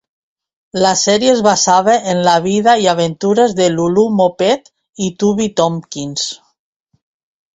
[0.83, 4.73] La sèrie es basava en la vida i aventures de Lulu Moppet
[5.09, 6.27] i Tubby Tompkins.